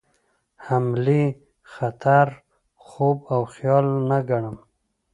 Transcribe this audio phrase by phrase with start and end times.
[0.65, 1.23] حملې
[1.73, 2.27] خطر
[2.85, 4.57] خوب او خیال نه ګڼم.